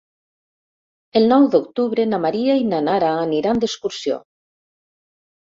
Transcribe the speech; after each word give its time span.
El 1.21 1.27
nou 1.31 1.45
d'octubre 1.55 2.05
na 2.13 2.19
Maria 2.23 2.57
i 2.61 2.65
na 2.71 2.81
Nara 2.87 3.13
aniran 3.27 3.63
d'excursió. 3.67 4.19